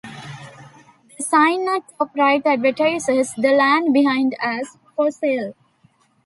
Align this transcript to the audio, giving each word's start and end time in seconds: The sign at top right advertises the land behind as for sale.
The 1.15 1.23
sign 1.23 1.67
at 1.69 1.83
top 1.99 2.15
right 2.15 2.43
advertises 2.43 3.35
the 3.37 3.51
land 3.51 3.93
behind 3.93 4.35
as 4.41 4.79
for 4.95 5.11
sale. 5.11 5.53